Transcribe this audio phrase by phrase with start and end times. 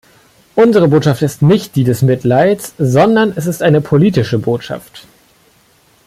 [0.55, 5.05] Unsere Botschaft ist nicht die des Mitleids, sondern es ist eine politische Botschaft.